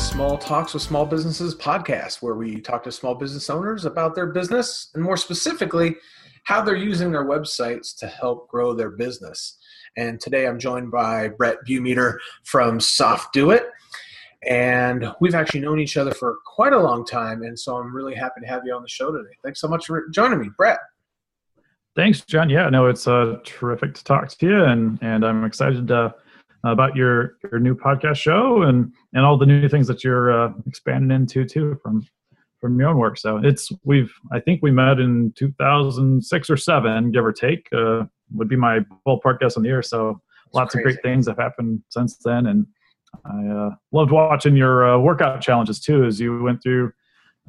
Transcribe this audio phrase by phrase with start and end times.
[0.00, 4.26] Small Talks with Small Businesses podcast, where we talk to small business owners about their
[4.26, 5.96] business and more specifically,
[6.44, 9.58] how they're using their websites to help grow their business.
[9.96, 13.66] And today I'm joined by Brett Bumeter from Soft Dot It.
[14.48, 17.42] And we've actually known each other for quite a long time.
[17.42, 19.36] And so I'm really happy to have you on the show today.
[19.44, 20.80] Thanks so much for joining me, Brett.
[21.94, 22.48] Thanks, John.
[22.48, 26.14] Yeah, no, it's uh, terrific to talk to you, and and I'm excited to
[26.64, 30.52] about your your new podcast show and and all the new things that you're uh,
[30.66, 32.06] expanding into too from
[32.60, 33.16] from your own work.
[33.16, 38.04] So it's we've I think we met in 2006 or seven, give or take, uh,
[38.34, 39.82] would be my ballpark guess on the year.
[39.82, 40.88] So That's lots crazy.
[40.90, 42.66] of great things have happened since then, and
[43.24, 46.92] I uh, loved watching your uh, workout challenges too as you went through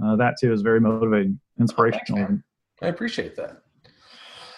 [0.04, 0.54] uh, that too.
[0.54, 2.24] is very motivating, inspirational.
[2.24, 2.44] Oh, thanks,
[2.82, 3.62] I appreciate that.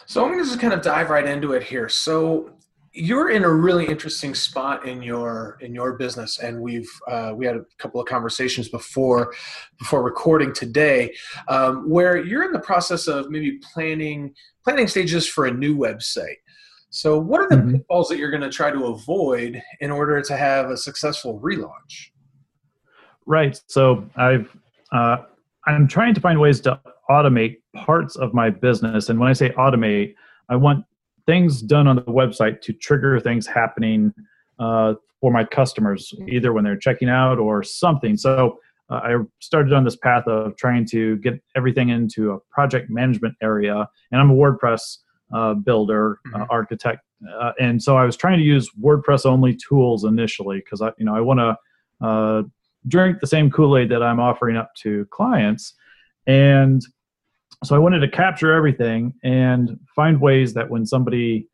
[0.06, 1.90] So I'm going to just kind of dive right into it here.
[1.90, 2.52] So
[2.94, 7.45] you're in a really interesting spot in your in your business and we've uh, we
[7.45, 9.33] had a couple of conversations before
[9.80, 11.14] before recording today
[11.47, 14.33] um, where you're in the process of maybe planning
[14.64, 16.38] planning stages for a new website
[16.91, 17.71] so what are the mm-hmm.
[17.77, 22.11] pitfalls that you're going to try to avoid in order to have a successful relaunch
[23.25, 24.55] right so i've
[24.91, 25.17] uh,
[25.66, 29.49] i'm trying to find ways to automate parts of my business and when i say
[29.52, 30.14] automate
[30.49, 30.86] i want
[31.26, 34.14] things done on the website to trigger things happening
[34.60, 38.18] uh, for my customers, either when they're checking out or something.
[38.18, 42.90] So uh, I started on this path of trying to get everything into a project
[42.90, 44.98] management area, and I'm a WordPress
[45.34, 46.44] uh, builder, uh, mm-hmm.
[46.50, 47.02] architect,
[47.40, 51.06] uh, and so I was trying to use WordPress only tools initially because I, you
[51.06, 52.44] know, I want to uh,
[52.88, 55.74] drink the same Kool Aid that I'm offering up to clients,
[56.28, 56.82] and
[57.64, 61.47] so I wanted to capture everything and find ways that when somebody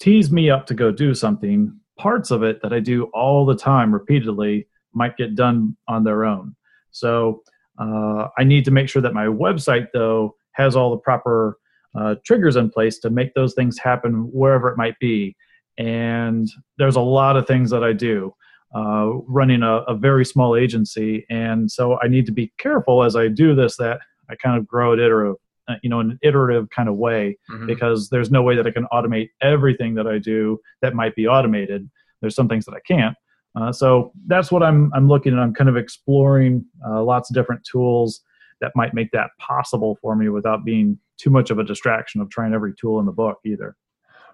[0.00, 3.56] tees me up to go do something, parts of it that I do all the
[3.56, 6.54] time repeatedly might get done on their own.
[6.90, 7.42] So
[7.78, 11.58] uh, I need to make sure that my website, though, has all the proper
[11.98, 15.36] uh, triggers in place to make those things happen wherever it might be.
[15.78, 16.48] And
[16.78, 18.34] there's a lot of things that I do.
[18.74, 23.14] Uh, running a, a very small agency, and so I need to be careful as
[23.14, 25.36] I do this that I kind of grow it iterative,
[25.68, 27.66] uh, you know, in an iterative kind of way mm-hmm.
[27.66, 31.26] because there's no way that I can automate everything that I do that might be
[31.26, 31.88] automated.
[32.20, 33.16] There's some things that I can't.
[33.56, 35.38] Uh, so that's what I'm I'm looking at.
[35.38, 38.20] I'm kind of exploring uh, lots of different tools
[38.60, 42.30] that might make that possible for me without being too much of a distraction of
[42.30, 43.76] trying every tool in the book either.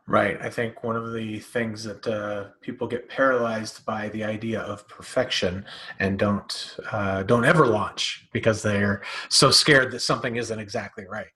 [0.06, 0.40] Right.
[0.42, 4.88] I think one of the things that uh, people get paralyzed by the idea of
[4.88, 5.64] perfection
[6.00, 11.28] and don't uh, don't ever launch because they're so scared that something isn't exactly right.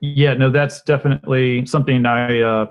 [0.00, 2.66] Yeah, no, that's definitely something I uh,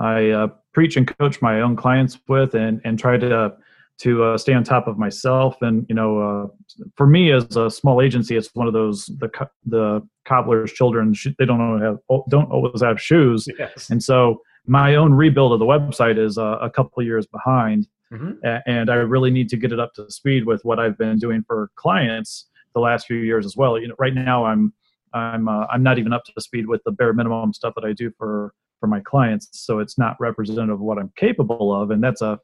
[0.00, 3.54] I uh, preach and coach my own clients with, and and try to
[3.98, 5.56] to uh, stay on top of myself.
[5.60, 9.30] And you know, uh, for me as a small agency, it's one of those the
[9.66, 11.14] the cobbler's children.
[11.38, 13.90] They don't have don't always have shoes, yes.
[13.90, 17.86] and so my own rebuild of the website is uh, a couple years behind.
[18.12, 18.46] Mm-hmm.
[18.66, 21.42] and I really need to get it up to speed with what I've been doing
[21.48, 23.78] for clients the last few years as well.
[23.78, 24.72] You know, right now I'm
[25.14, 27.92] I'm uh, I'm not even up to speed with the bare minimum stuff that I
[27.92, 32.02] do for for my clients, so it's not representative of what I'm capable of, and
[32.02, 32.38] that's a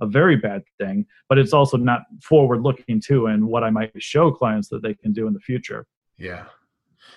[0.00, 3.90] a very bad thing, but it's also not forward looking too and what I might
[4.02, 5.86] show clients that they can do in the future.
[6.18, 6.44] Yeah.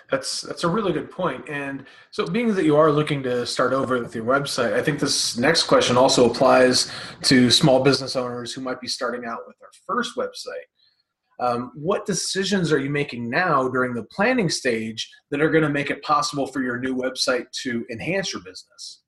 [0.10, 1.48] That's that's a really good point.
[1.50, 5.00] And so being that you are looking to start over with your website, I think
[5.00, 6.92] this next question also applies
[7.24, 10.66] to small business owners who might be starting out with their first website.
[11.40, 15.70] Um, what decisions are you making now during the planning stage that are going to
[15.70, 19.02] make it possible for your new website to enhance your business?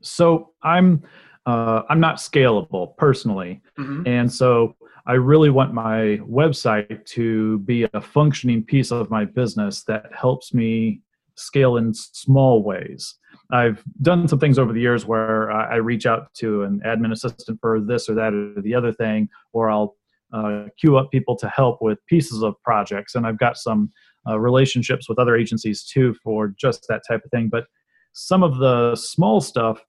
[0.00, 1.02] So I'm
[1.48, 4.06] uh, I'm not scalable personally, mm-hmm.
[4.06, 4.76] and so
[5.06, 10.52] I really want my website to be a functioning piece of my business that helps
[10.52, 11.00] me
[11.36, 13.14] scale in small ways.
[13.50, 17.58] I've done some things over the years where I reach out to an admin assistant
[17.62, 19.96] for this or that or the other thing, or I'll
[20.34, 23.14] uh, queue up people to help with pieces of projects.
[23.14, 23.90] And I've got some
[24.28, 27.48] uh, relationships with other agencies too for just that type of thing.
[27.50, 27.64] But
[28.12, 29.82] some of the small stuff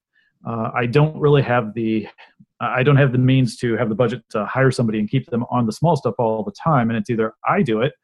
[0.46, 2.08] uh, I don't really have the
[2.60, 5.44] I don't have the means to have the budget to hire somebody and keep them
[5.50, 6.90] on the small stuff all the time.
[6.90, 7.94] And it's either I do it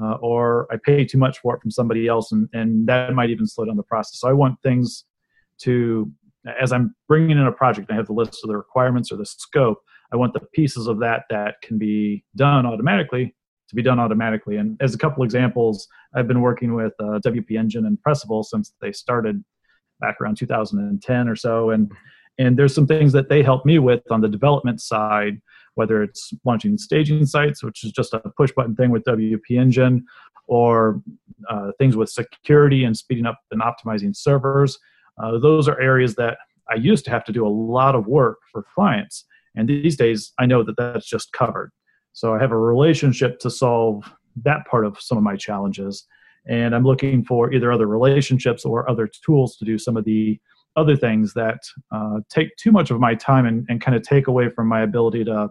[0.00, 3.30] uh, or I pay too much for it from somebody else, and, and that might
[3.30, 4.20] even slow down the process.
[4.20, 5.06] So I want things
[5.62, 6.10] to,
[6.60, 9.26] as I'm bringing in a project, I have the list of the requirements or the
[9.26, 9.78] scope.
[10.12, 13.34] I want the pieces of that that can be done automatically
[13.68, 14.56] to be done automatically.
[14.56, 18.72] And as a couple examples, I've been working with uh, WP Engine and Pressable since
[18.80, 19.42] they started
[20.00, 21.90] back around 2010 or so and
[22.38, 25.40] and there's some things that they help me with on the development side
[25.76, 30.04] whether it's launching staging sites, which is just a push button thing with WP Engine,
[30.48, 31.00] or
[31.48, 34.78] uh, things with security and speeding up and optimizing servers.
[35.22, 36.38] Uh, those are areas that
[36.70, 39.24] I used to have to do a lot of work for clients.
[39.54, 41.72] And these days, I know that that's just covered.
[42.12, 44.10] So I have a relationship to solve
[44.44, 46.06] that part of some of my challenges.
[46.48, 50.38] And I'm looking for either other relationships or other tools to do some of the
[50.76, 51.60] other things that
[51.90, 54.82] uh, take too much of my time and, and kind of take away from my
[54.82, 55.48] ability to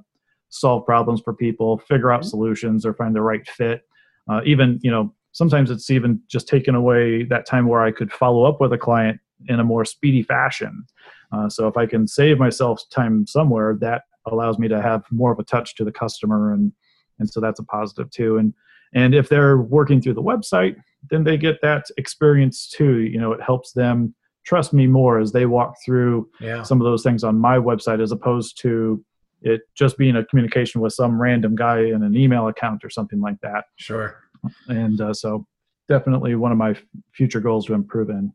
[0.49, 2.29] solve problems for people, figure out mm-hmm.
[2.29, 3.81] solutions, or find the right fit.
[4.29, 8.11] Uh, even, you know, sometimes it's even just taken away that time where I could
[8.11, 10.85] follow up with a client in a more speedy fashion.
[11.31, 15.31] Uh, so if I can save myself time somewhere, that allows me to have more
[15.31, 16.71] of a touch to the customer, and
[17.19, 18.37] and so that's a positive too.
[18.37, 18.53] And
[18.95, 20.75] and if they're working through the website,
[21.09, 23.01] then they get that experience too.
[23.01, 24.15] You know, it helps them
[24.45, 26.63] trust me more as they walk through yeah.
[26.63, 29.03] some of those things on my website as opposed to
[29.41, 33.21] it just being a communication with some random guy in an email account or something
[33.21, 33.65] like that.
[33.75, 34.17] Sure.
[34.67, 35.45] And uh, so
[35.87, 36.75] definitely one of my
[37.11, 38.31] future goals to improve in.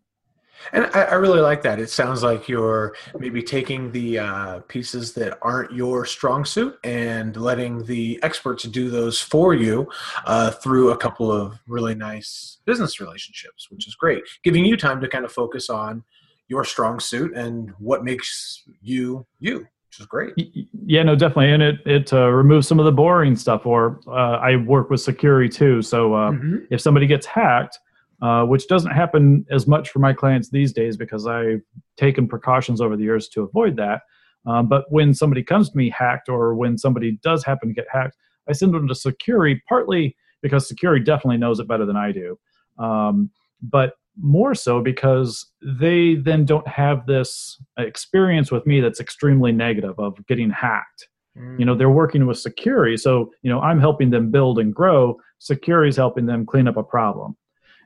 [0.73, 1.79] And I, I, really like that.
[1.79, 7.37] It sounds like you're maybe taking the uh, pieces that aren't your strong suit and
[7.37, 9.89] letting the experts do those for you
[10.27, 14.23] uh, through a couple of really nice business relationships, which is great.
[14.45, 16.05] Giving you time to kind of focus on
[16.49, 20.35] your strong suit and what makes you you which is great.
[20.87, 23.67] Yeah, no, definitely, and it it uh, removes some of the boring stuff.
[23.67, 26.59] Or uh, I work with Sucuri too, so uh, mm-hmm.
[26.71, 27.81] if somebody gets hacked,
[28.23, 31.63] uh, which doesn't happen as much for my clients these days because I've
[31.97, 34.03] taken precautions over the years to avoid that.
[34.47, 37.87] Um, but when somebody comes to me hacked, or when somebody does happen to get
[37.91, 38.17] hacked,
[38.49, 42.39] I send them to Sucuri partly because Sucuri definitely knows it better than I do,
[42.79, 43.31] um,
[43.63, 49.99] but more so because they then don't have this experience with me that's extremely negative
[49.99, 51.09] of getting hacked.
[51.39, 51.59] Mm.
[51.59, 55.19] You know, they're working with Sucuri, so you know I'm helping them build and grow.
[55.41, 57.37] Sucuri is helping them clean up a problem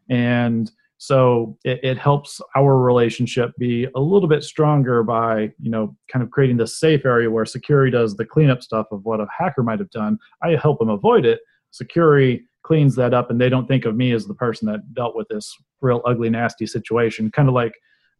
[0.08, 5.94] and so it, it, helps our relationship be a little bit stronger by you know
[6.10, 9.26] kind of creating this safe area where Sucuri does the cleanup stuff of what a
[9.36, 10.18] hacker might have done.
[10.42, 11.40] I help them avoid it.
[11.72, 15.14] Sucuri cleans that up and they don't think of me as the person that dealt
[15.14, 17.30] with this real ugly nasty situation.
[17.30, 17.74] Kind of like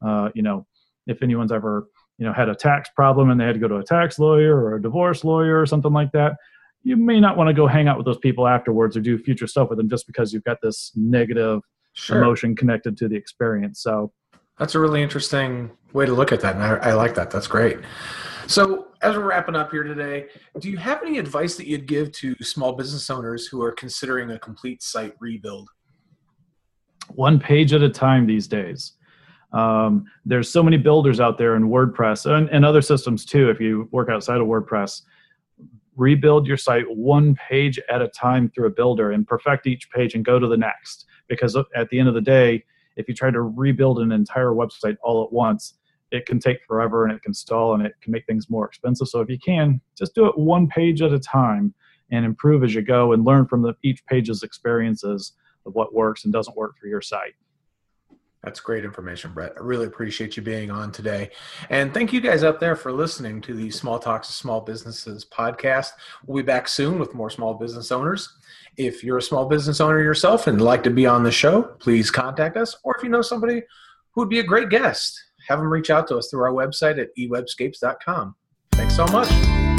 [0.05, 0.67] uh, you know
[1.07, 1.89] if anyone's ever
[2.19, 4.57] you know had a tax problem and they had to go to a tax lawyer
[4.57, 6.37] or a divorce lawyer or something like that
[6.85, 9.47] you may not want to go hang out with those people afterwards or do future
[9.47, 11.61] stuff with them just because you've got this negative
[11.95, 12.19] sure.
[12.19, 13.81] emotion connected to the experience.
[13.81, 14.13] So
[14.59, 16.55] that's a really interesting way to look at that.
[16.55, 17.31] And I, I like that.
[17.31, 17.79] That's great.
[18.47, 20.27] So, as we're wrapping up here today,
[20.61, 24.31] do you have any advice that you'd give to small business owners who are considering
[24.31, 25.69] a complete site rebuild?
[27.15, 28.93] One page at a time these days.
[29.53, 33.51] Um, there's so many builders out there in WordPress and, and other systems too.
[33.51, 35.03] If you work outside of WordPress,
[35.97, 40.15] rebuild your site one page at a time through a builder and perfect each page
[40.15, 41.07] and go to the next.
[41.29, 42.65] Because at the end of the day
[42.97, 45.75] if you try to rebuild an entire website all at once
[46.11, 49.09] it can take forever and it can stall and it can make things more expensive.
[49.09, 51.75] So if you can just do it one page at a time
[52.13, 55.33] and improve as you go and learn from the, each page's experiences
[55.67, 57.35] of what works and doesn't work for your site
[58.45, 59.55] that's great information, Brett.
[59.57, 61.31] I really appreciate you being on today.
[61.71, 65.25] And thank you guys out there for listening to the Small Talks of Small Businesses
[65.25, 65.93] podcast.
[66.27, 68.29] We'll be back soon with more small business owners.
[68.77, 72.11] If you're a small business owner yourself and like to be on the show, please
[72.11, 72.77] contact us.
[72.85, 73.63] Or if you know somebody
[74.13, 77.01] who would be a great guest, have them reach out to us through our website
[77.01, 78.35] at ewebscapes.com.
[78.73, 79.74] Thanks so much.